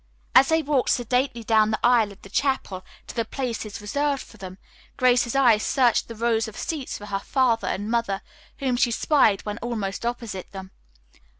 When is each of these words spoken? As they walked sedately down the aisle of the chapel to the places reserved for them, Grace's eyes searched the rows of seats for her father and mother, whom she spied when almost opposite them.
As 0.33 0.49
they 0.49 0.63
walked 0.63 0.89
sedately 0.89 1.43
down 1.43 1.69
the 1.69 1.79
aisle 1.83 2.11
of 2.11 2.19
the 2.23 2.29
chapel 2.31 2.83
to 3.05 3.13
the 3.15 3.23
places 3.23 3.79
reserved 3.81 4.23
for 4.23 4.37
them, 4.37 4.57
Grace's 4.97 5.35
eyes 5.35 5.61
searched 5.61 6.07
the 6.07 6.15
rows 6.15 6.47
of 6.47 6.57
seats 6.57 6.97
for 6.97 7.05
her 7.05 7.19
father 7.19 7.67
and 7.67 7.87
mother, 7.91 8.23
whom 8.57 8.77
she 8.77 8.89
spied 8.89 9.41
when 9.41 9.59
almost 9.59 10.03
opposite 10.03 10.51
them. 10.53 10.71